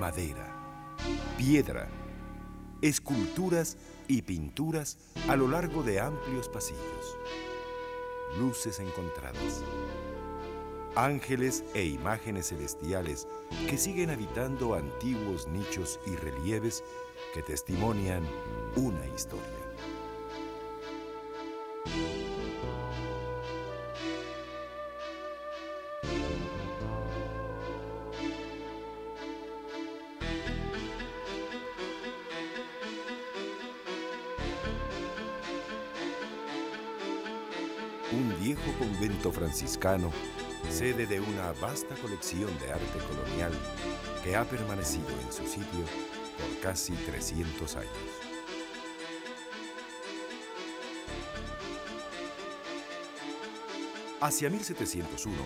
[0.00, 0.46] madera,
[1.36, 1.88] piedra,
[2.80, 3.76] esculturas
[4.08, 7.16] y pinturas a lo largo de amplios pasillos,
[8.38, 9.62] luces encontradas,
[10.96, 13.26] ángeles e imágenes celestiales
[13.68, 16.82] que siguen habitando antiguos nichos y relieves
[17.34, 18.22] que testimonian
[18.76, 19.63] una historia.
[38.44, 40.10] Viejo convento franciscano,
[40.68, 43.52] sede de una vasta colección de arte colonial
[44.22, 45.80] que ha permanecido en su sitio
[46.36, 47.90] por casi 300 años.
[54.20, 55.38] Hacia 1701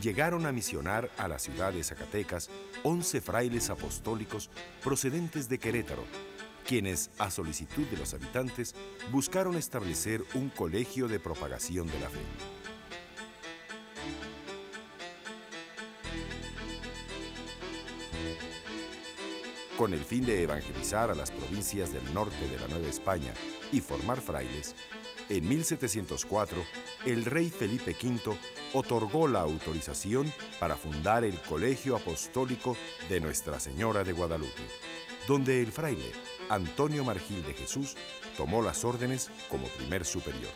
[0.00, 2.50] llegaron a misionar a la ciudad de Zacatecas
[2.84, 4.48] 11 frailes apostólicos
[4.80, 6.04] procedentes de Querétaro,
[6.64, 8.74] quienes, a solicitud de los habitantes,
[9.12, 12.20] buscaron establecer un colegio de propagación de la fe.
[19.76, 23.34] Con el fin de evangelizar a las provincias del norte de la Nueva España
[23.72, 24.74] y formar frailes,
[25.28, 26.62] en 1704
[27.06, 28.36] el rey Felipe V
[28.72, 32.76] otorgó la autorización para fundar el Colegio Apostólico
[33.08, 34.62] de Nuestra Señora de Guadalupe,
[35.26, 36.12] donde el fraile
[36.48, 37.96] Antonio Margil de Jesús
[38.36, 40.52] tomó las órdenes como primer superior.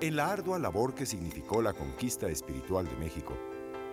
[0.00, 3.38] En la ardua labor que significó la conquista espiritual de México,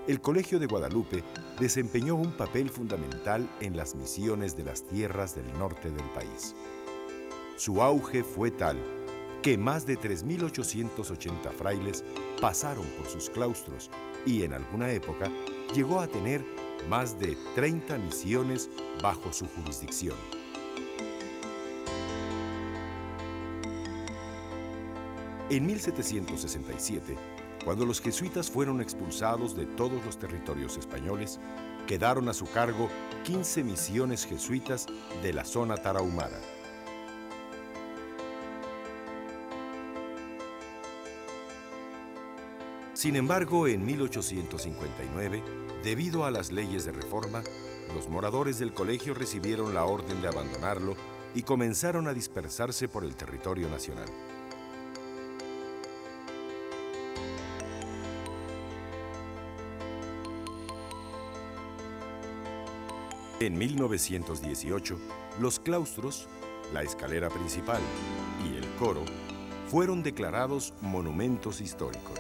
[0.07, 1.23] el Colegio de Guadalupe
[1.59, 6.55] desempeñó un papel fundamental en las misiones de las tierras del norte del país.
[7.57, 8.77] Su auge fue tal
[9.43, 12.03] que más de 3.880 frailes
[12.41, 13.89] pasaron por sus claustros
[14.25, 15.31] y en alguna época
[15.75, 16.43] llegó a tener
[16.87, 18.69] más de 30 misiones
[19.01, 20.15] bajo su jurisdicción.
[25.49, 27.17] En 1767,
[27.65, 31.39] cuando los jesuitas fueron expulsados de todos los territorios españoles,
[31.87, 32.87] quedaron a su cargo
[33.23, 34.85] 15 misiones jesuitas
[35.23, 36.39] de la zona tarahumara.
[42.99, 45.41] Sin embargo, en 1859,
[45.85, 47.41] debido a las leyes de reforma,
[47.95, 50.97] los moradores del colegio recibieron la orden de abandonarlo
[51.33, 54.09] y comenzaron a dispersarse por el territorio nacional.
[63.39, 64.99] En 1918,
[65.39, 66.27] los claustros,
[66.73, 67.79] la escalera principal
[68.43, 69.05] y el coro
[69.69, 72.18] fueron declarados monumentos históricos.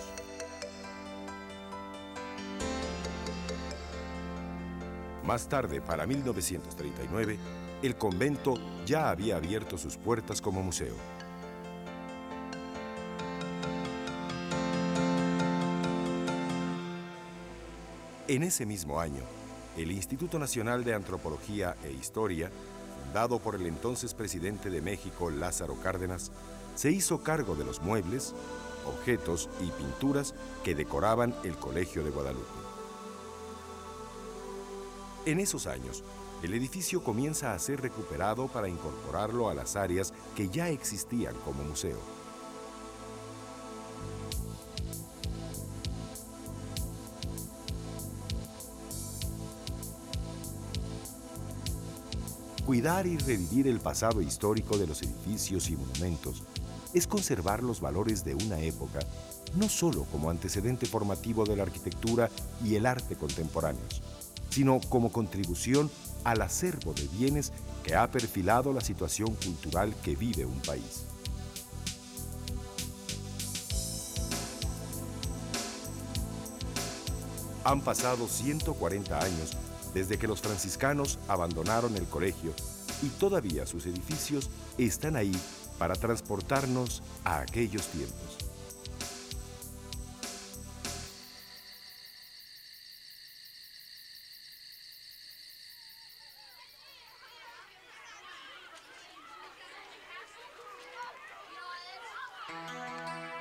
[5.29, 7.37] Más tarde, para 1939,
[7.83, 8.55] el convento
[8.87, 10.95] ya había abierto sus puertas como museo.
[18.27, 19.21] En ese mismo año,
[19.77, 22.49] el Instituto Nacional de Antropología e Historia,
[23.03, 26.31] fundado por el entonces presidente de México, Lázaro Cárdenas,
[26.73, 28.33] se hizo cargo de los muebles,
[28.87, 32.68] objetos y pinturas que decoraban el Colegio de Guadalupe.
[35.25, 36.03] En esos años,
[36.43, 41.63] el edificio comienza a ser recuperado para incorporarlo a las áreas que ya existían como
[41.63, 41.97] museo.
[52.65, 56.43] Cuidar y revivir el pasado histórico de los edificios y monumentos
[56.93, 58.99] es conservar los valores de una época,
[59.55, 62.29] no solo como antecedente formativo de la arquitectura
[62.63, 64.01] y el arte contemporáneos,
[64.59, 65.89] sino como contribución
[66.25, 71.05] al acervo de bienes que ha perfilado la situación cultural que vive un país.
[77.63, 79.51] Han pasado 140 años
[79.93, 82.51] desde que los franciscanos abandonaron el colegio
[83.01, 85.39] y todavía sus edificios están ahí
[85.77, 88.28] para transportarnos a aquellos tiempos.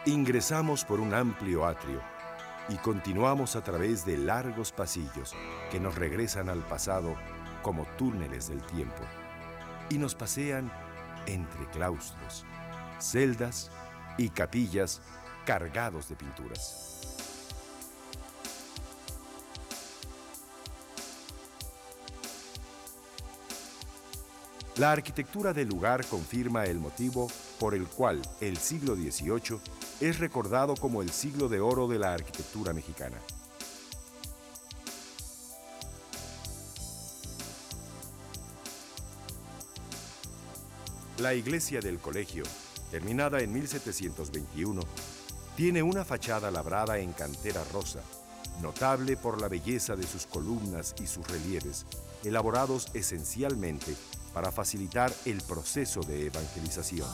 [0.09, 2.01] Ingresamos por un amplio atrio
[2.71, 5.35] y continuamos a través de largos pasillos
[5.71, 7.15] que nos regresan al pasado
[7.61, 9.03] como túneles del tiempo
[9.91, 10.73] y nos pasean
[11.27, 12.47] entre claustros,
[12.99, 13.71] celdas
[14.17, 15.03] y capillas
[15.45, 16.98] cargados de pinturas.
[24.79, 27.29] La arquitectura del lugar confirma el motivo
[27.59, 29.59] por el cual el siglo XVIII
[30.01, 33.17] es recordado como el siglo de oro de la arquitectura mexicana.
[41.19, 42.45] La iglesia del colegio,
[42.93, 44.81] terminada en 1721,
[45.57, 47.99] tiene una fachada labrada en cantera rosa,
[48.63, 51.85] notable por la belleza de sus columnas y sus relieves,
[52.23, 53.97] elaborados esencialmente
[54.39, 57.09] para facilitar el proceso de evangelización.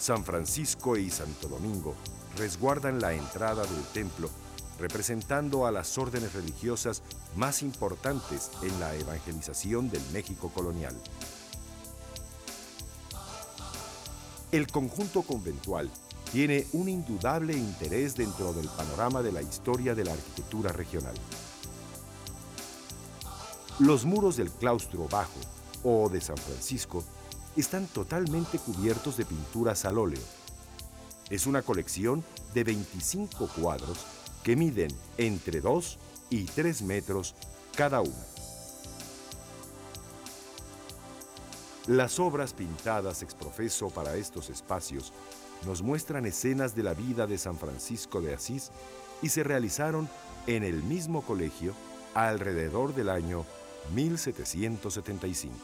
[0.00, 1.94] San Francisco y Santo Domingo
[2.38, 4.30] resguardan la entrada del templo,
[4.80, 7.02] representando a las órdenes religiosas
[7.34, 10.96] más importantes en la evangelización del México colonial.
[14.52, 15.90] El conjunto conventual
[16.32, 21.14] tiene un indudable interés dentro del panorama de la historia de la arquitectura regional.
[23.78, 25.38] Los muros del claustro bajo
[25.84, 27.04] o de San Francisco
[27.58, 30.22] están totalmente cubiertos de pinturas al óleo.
[31.28, 32.24] Es una colección
[32.54, 33.98] de 25 cuadros
[34.42, 35.98] que miden entre 2
[36.30, 37.34] y 3 metros
[37.76, 38.14] cada uno.
[41.86, 45.12] Las obras pintadas exprofeso para estos espacios
[45.66, 48.70] nos muestran escenas de la vida de San Francisco de Asís
[49.20, 50.08] y se realizaron
[50.46, 51.74] en el mismo colegio
[52.14, 53.44] alrededor del año
[53.94, 55.54] 1775.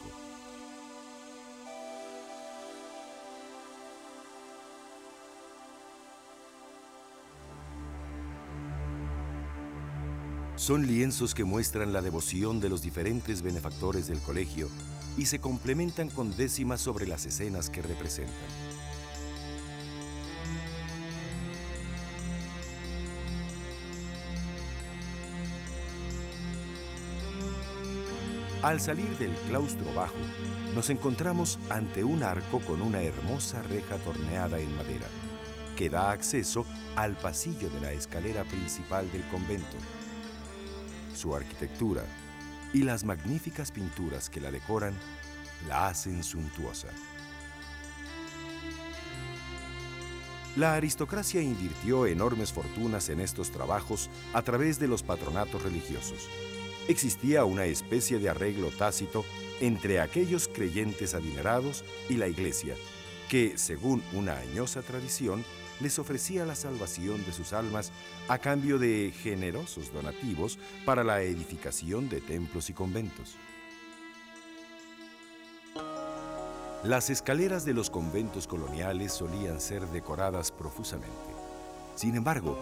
[10.55, 14.69] Son lienzos que muestran la devoción de los diferentes benefactores del colegio
[15.17, 18.72] y se complementan con décimas sobre las escenas que representan.
[28.63, 30.15] Al salir del claustro bajo,
[30.73, 35.05] nos encontramos ante un arco con una hermosa reja torneada en madera,
[35.75, 36.65] que da acceso
[36.95, 39.75] al pasillo de la escalera principal del convento.
[41.13, 42.05] Su arquitectura
[42.71, 44.93] y las magníficas pinturas que la decoran
[45.67, 46.87] la hacen suntuosa.
[50.55, 56.29] La aristocracia invirtió enormes fortunas en estos trabajos a través de los patronatos religiosos
[56.87, 59.25] existía una especie de arreglo tácito
[59.61, 62.75] entre aquellos creyentes adinerados y la Iglesia,
[63.29, 65.43] que, según una añosa tradición,
[65.79, 67.91] les ofrecía la salvación de sus almas
[68.27, 73.35] a cambio de generosos donativos para la edificación de templos y conventos.
[76.83, 81.07] Las escaleras de los conventos coloniales solían ser decoradas profusamente.
[81.95, 82.57] Sin embargo,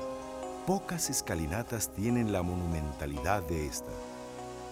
[0.68, 3.89] pocas escalinatas tienen la monumentalidad de esta.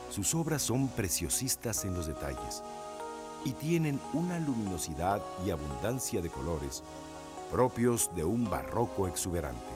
[0.09, 2.63] Sus obras son preciosistas en los detalles
[3.45, 6.83] y tienen una luminosidad y abundancia de colores
[7.51, 9.69] propios de un barroco exuberante.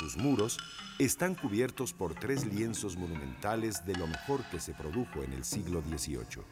[0.00, 0.56] Sus muros
[0.98, 5.82] están cubiertos por tres lienzos monumentales de lo mejor que se produjo en el siglo
[5.82, 6.42] XVIII.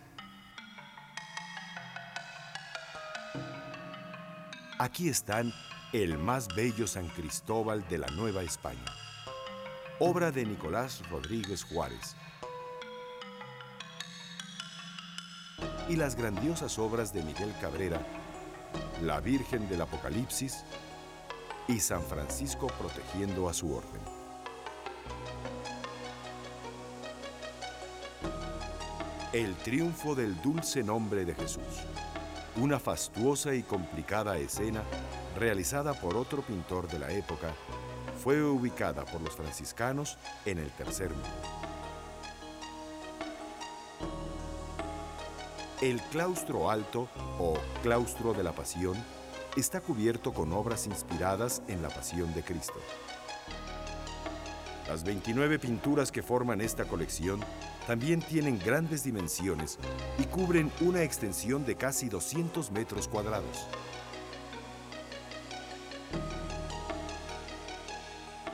[4.79, 5.55] Aquí están
[5.95, 8.85] el más bello San Cristóbal de la Nueva España,
[9.99, 12.17] obra de Nicolás Rodríguez Juárez,
[15.89, 18.07] y las grandiosas obras de Miguel Cabrera,
[19.01, 20.67] La Virgen del Apocalipsis
[21.69, 24.01] y San Francisco protegiendo a su orden.
[29.33, 31.85] El triunfo del dulce nombre de Jesús.
[32.57, 34.83] Una fastuosa y complicada escena
[35.39, 37.53] realizada por otro pintor de la época
[38.25, 41.29] fue ubicada por los franciscanos en el tercer mundo.
[45.83, 47.09] El claustro alto
[47.39, 48.97] o claustro de la pasión
[49.57, 52.81] está cubierto con obras inspiradas en la pasión de Cristo.
[54.89, 57.41] Las 29 pinturas que forman esta colección
[57.87, 59.79] también tienen grandes dimensiones
[60.19, 63.67] y cubren una extensión de casi 200 metros cuadrados.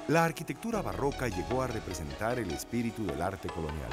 [0.09, 3.91] La arquitectura barroca llegó a representar el espíritu del arte colonial.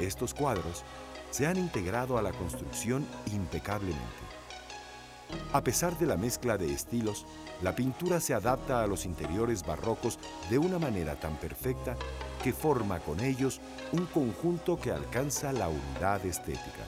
[0.00, 0.84] Estos cuadros
[1.30, 4.43] se han integrado a la construcción impecablemente.
[5.52, 7.26] A pesar de la mezcla de estilos,
[7.62, 10.18] la pintura se adapta a los interiores barrocos
[10.50, 11.96] de una manera tan perfecta
[12.42, 13.60] que forma con ellos
[13.92, 16.84] un conjunto que alcanza la unidad estética.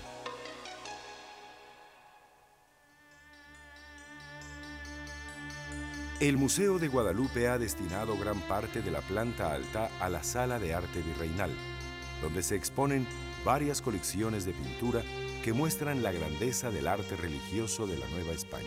[6.18, 10.58] El Museo de Guadalupe ha destinado gran parte de la planta alta a la Sala
[10.58, 11.50] de Arte Virreinal,
[12.22, 13.06] donde se exponen
[13.46, 15.04] varias colecciones de pintura
[15.44, 18.66] que muestran la grandeza del arte religioso de la Nueva España.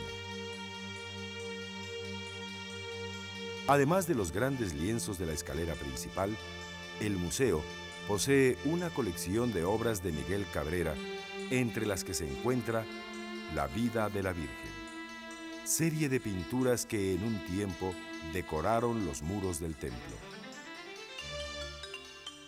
[3.67, 6.33] Además de los grandes lienzos de la escalera principal,
[7.01, 7.61] el museo
[8.07, 10.95] posee una colección de obras de Miguel Cabrera,
[11.51, 12.85] entre las que se encuentra
[13.53, 14.71] La vida de la Virgen,
[15.65, 17.93] serie de pinturas que en un tiempo
[18.31, 20.28] decoraron los muros del templo.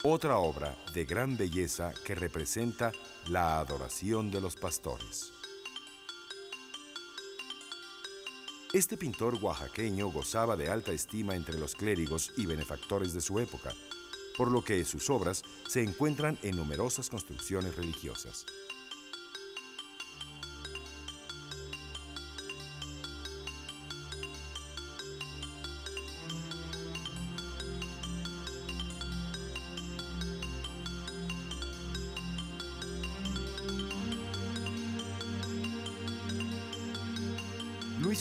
[0.03, 2.91] Otra obra de gran belleza que representa
[3.27, 5.31] la adoración de los pastores.
[8.74, 13.75] Este pintor oaxaqueño gozaba de alta estima entre los clérigos y benefactores de su época,
[14.39, 18.48] por lo que sus obras se encuentran en numerosas construcciones religiosas.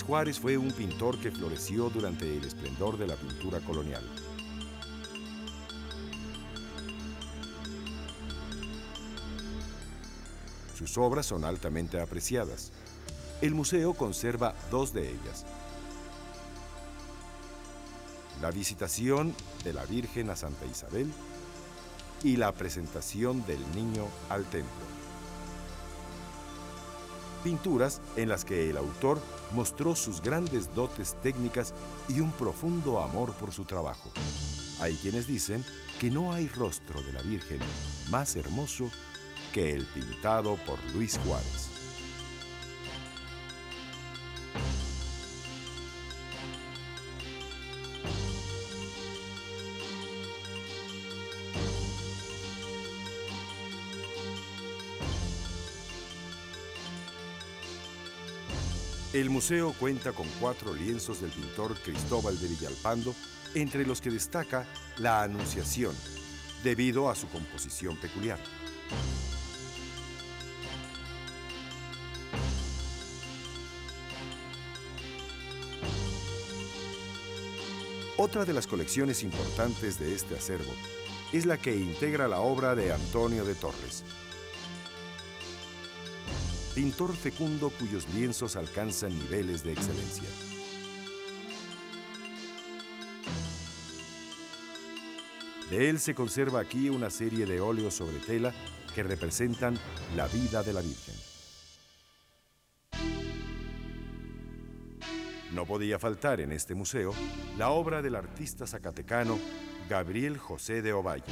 [0.03, 4.03] Juárez fue un pintor que floreció durante el esplendor de la pintura colonial.
[10.77, 12.73] Sus obras son altamente apreciadas.
[13.41, 15.45] El museo conserva dos de ellas.
[18.41, 21.11] La visitación de la Virgen a Santa Isabel
[22.23, 25.00] y la presentación del niño al templo
[27.41, 29.21] pinturas en las que el autor
[29.53, 31.75] mostró sus grandes dotes técnicas
[32.09, 34.11] y un profundo amor por su trabajo.
[34.81, 35.65] Hay quienes dicen
[36.01, 37.59] que no hay rostro de la Virgen
[38.11, 38.91] más hermoso
[39.53, 41.70] que el pintado por Luis Juárez.
[59.21, 63.15] El museo cuenta con cuatro lienzos del pintor Cristóbal de Villalpando,
[63.55, 65.95] entre los que destaca la Anunciación,
[66.65, 68.39] debido a su composición peculiar.
[78.17, 80.73] Otra de las colecciones importantes de este acervo
[81.35, 84.03] es la que integra la obra de Antonio de Torres,
[86.81, 90.31] pintor fecundo cuyos lienzos alcanzan niveles de excelencia.
[95.69, 98.55] De él se conserva aquí una serie de óleos sobre tela
[98.95, 99.79] que representan
[100.17, 101.15] la vida de la Virgen.
[105.53, 107.13] No podía faltar en este museo
[107.59, 109.39] la obra del artista zacatecano
[109.87, 111.25] Gabriel José de Ovalle,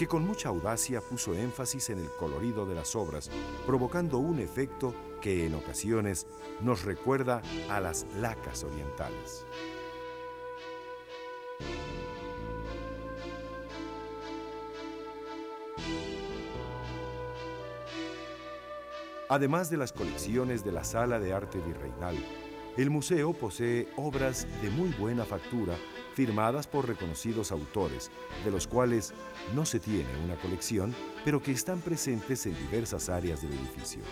[0.00, 3.30] que con mucha audacia puso énfasis en el colorido de las obras,
[3.66, 6.26] provocando un efecto que en ocasiones
[6.62, 9.44] nos recuerda a las lacas orientales.
[19.28, 22.16] Además de las colecciones de la Sala de Arte Virreinal,
[22.78, 25.76] el museo posee obras de muy buena factura
[26.14, 28.10] firmadas por reconocidos autores,
[28.44, 29.14] de los cuales
[29.54, 34.02] no se tiene una colección, pero que están presentes en diversas áreas del edificio.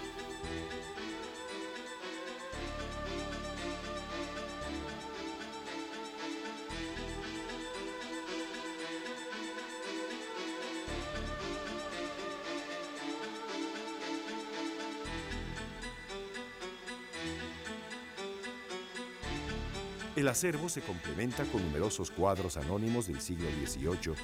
[20.19, 24.17] El acervo se complementa con numerosos cuadros anónimos del siglo XVIII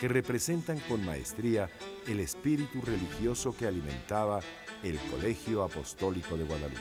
[0.00, 1.70] que representan con maestría
[2.08, 4.40] el espíritu religioso que alimentaba
[4.82, 6.80] el Colegio Apostólico de Guadalupe.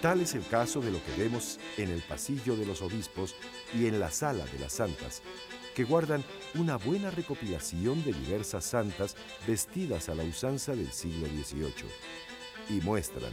[0.00, 3.36] Tal es el caso de lo que vemos en el pasillo de los obispos
[3.74, 5.22] y en la sala de las santas,
[5.78, 6.24] que guardan
[6.56, 9.14] una buena recopilación de diversas santas
[9.46, 11.88] vestidas a la usanza del siglo XVIII
[12.70, 13.30] y muestran,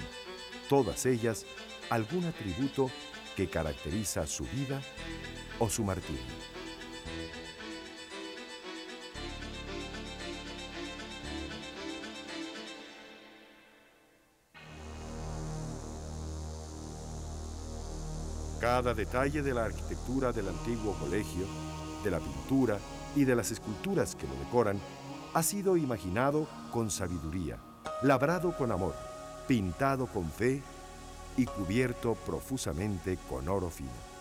[0.70, 1.44] todas ellas,
[1.90, 2.92] algún atributo
[3.36, 4.80] que caracteriza su vida
[5.58, 6.22] o su martirio.
[18.62, 21.65] Cada detalle de la arquitectura del antiguo colegio
[22.06, 22.78] de la pintura
[23.16, 24.80] y de las esculturas que lo decoran
[25.34, 27.58] ha sido imaginado con sabiduría,
[28.04, 28.96] labrado con amor,
[29.48, 30.62] pintado con fe
[31.36, 34.15] y cubierto profusamente con oro fino.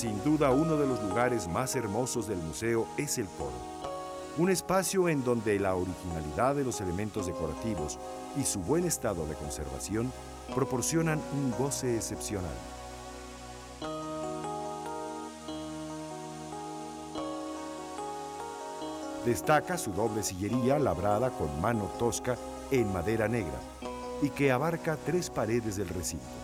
[0.00, 3.52] Sin duda uno de los lugares más hermosos del museo es el coro,
[4.38, 7.98] un espacio en donde la originalidad de los elementos decorativos
[8.34, 10.10] y su buen estado de conservación
[10.54, 12.54] proporcionan un goce excepcional.
[19.26, 22.38] Destaca su doble sillería labrada con mano tosca
[22.70, 23.60] en madera negra
[24.22, 26.39] y que abarca tres paredes del recinto.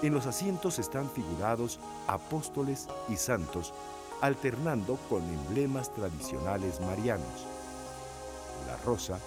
[0.00, 3.74] En los asientos están figurados apóstoles y santos,
[4.20, 7.46] alternando con emblemas tradicionales marianos,
[8.66, 9.18] la rosa,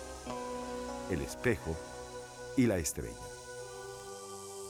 [1.09, 1.75] el espejo
[2.55, 3.17] y la estrella.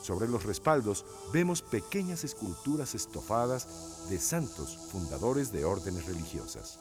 [0.02, 6.80] Sobre los respaldos vemos pequeñas esculturas estofadas de santos fundadores de órdenes religiosas.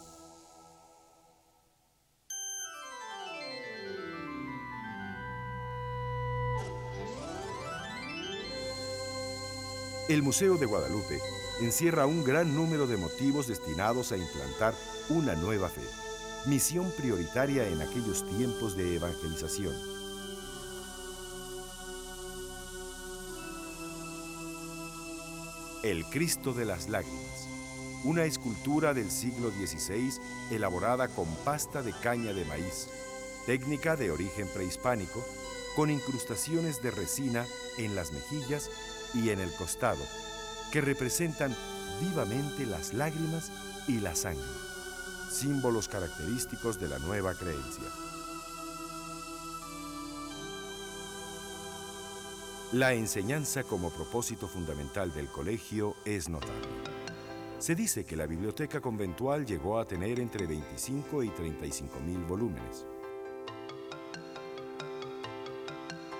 [10.11, 11.21] El Museo de Guadalupe
[11.61, 14.75] encierra un gran número de motivos destinados a implantar
[15.09, 15.85] una nueva fe,
[16.47, 19.73] misión prioritaria en aquellos tiempos de evangelización.
[25.85, 27.47] El Cristo de las Lágrimas,
[28.03, 30.13] una escultura del siglo XVI
[30.51, 32.89] elaborada con pasta de caña de maíz,
[33.47, 35.25] técnica de origen prehispánico,
[35.77, 37.47] con incrustaciones de resina
[37.79, 38.71] en las mejillas
[39.15, 40.03] y en el costado,
[40.73, 41.55] que representan
[42.01, 43.51] vivamente las lágrimas
[43.87, 44.45] y la sangre,
[45.31, 47.85] símbolos característicos de la nueva creencia.
[52.73, 56.69] La enseñanza como propósito fundamental del colegio es notable.
[57.59, 62.87] Se dice que la biblioteca conventual llegó a tener entre 25 y 35 mil volúmenes.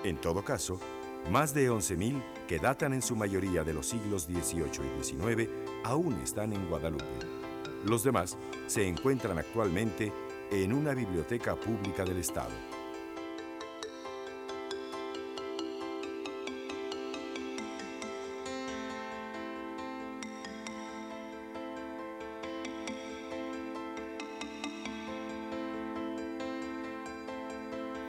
[0.03, 0.77] En todo caso,
[1.29, 5.49] más de 11.000, que datan en su mayoría de los siglos XVIII y XIX,
[5.85, 7.05] aún están en Guadalupe.
[7.85, 8.37] Los demás
[8.67, 10.11] se encuentran actualmente
[10.51, 12.51] en una biblioteca pública del Estado.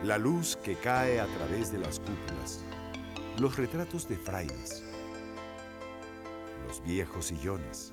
[0.03, 2.65] La luz que cae a través de las cúpulas
[3.39, 4.83] los retratos de frailes,
[6.67, 7.93] los viejos sillones,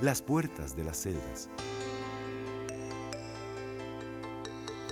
[0.00, 1.50] las puertas de las celdas,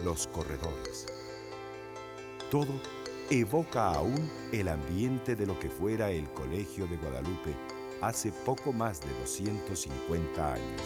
[0.05, 1.07] los corredores.
[2.51, 2.81] Todo
[3.31, 7.55] evoca aún el ambiente de lo que fuera el Colegio de Guadalupe
[8.03, 10.83] hace poco más de 250 años.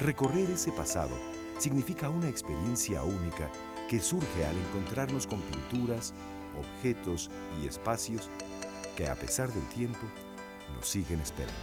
[0.00, 1.10] Recorrer ese pasado
[1.58, 3.50] significa una experiencia única
[3.90, 6.14] que surge al encontrarnos con pinturas,
[6.56, 7.28] objetos
[7.60, 8.30] y espacios
[8.96, 9.98] que a pesar del tiempo
[10.76, 11.58] nos siguen esperando.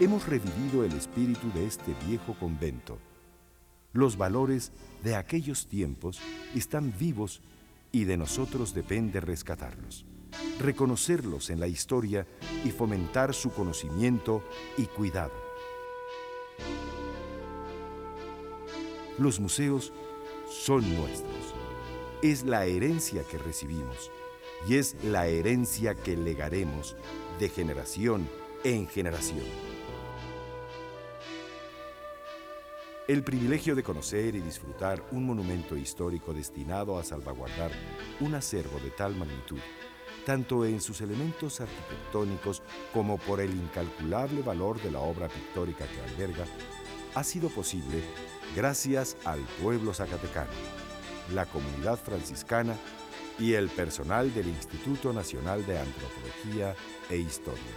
[0.00, 2.98] Hemos revivido el espíritu de este viejo convento
[3.92, 4.72] los valores
[5.02, 6.20] de aquellos tiempos
[6.54, 7.40] están vivos
[7.92, 10.04] y de nosotros depende rescatarlos,
[10.60, 12.26] reconocerlos en la historia
[12.64, 14.44] y fomentar su conocimiento
[14.76, 15.32] y cuidado.
[19.18, 19.92] Los museos
[20.50, 21.54] son nuestros.
[22.22, 24.10] Es la herencia que recibimos
[24.68, 26.96] y es la herencia que legaremos
[27.38, 28.28] de generación
[28.64, 29.69] en generación.
[33.10, 37.72] El privilegio de conocer y disfrutar un monumento histórico destinado a salvaguardar
[38.20, 39.58] un acervo de tal magnitud,
[40.24, 42.62] tanto en sus elementos arquitectónicos
[42.94, 46.44] como por el incalculable valor de la obra pictórica que alberga,
[47.16, 48.00] ha sido posible
[48.54, 50.52] gracias al pueblo zacatecano,
[51.34, 52.76] la comunidad franciscana
[53.40, 56.76] y el personal del Instituto Nacional de Antropología
[57.10, 57.74] e Historia.